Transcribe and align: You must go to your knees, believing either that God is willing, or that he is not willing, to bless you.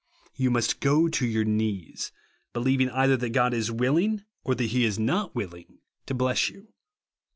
You 0.35 0.49
must 0.49 0.79
go 0.79 1.07
to 1.07 1.25
your 1.27 1.43
knees, 1.45 2.11
believing 2.53 2.89
either 2.89 3.15
that 3.17 3.29
God 3.37 3.53
is 3.53 3.69
willing, 3.71 4.23
or 4.43 4.55
that 4.55 4.63
he 4.63 4.83
is 4.83 4.97
not 4.97 5.35
willing, 5.35 5.77
to 6.07 6.15
bless 6.15 6.49
you. 6.49 6.69